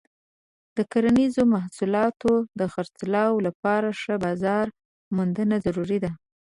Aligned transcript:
د 0.75 0.77
کرنیزو 0.91 1.43
محصولاتو 1.55 2.31
د 2.59 2.61
خرڅلاو 2.73 3.33
لپاره 3.47 3.87
ښه 4.01 4.15
بازار 4.25 4.65
موندنه 5.15 5.55
ضروري 5.65 5.99
ده. 6.03 6.11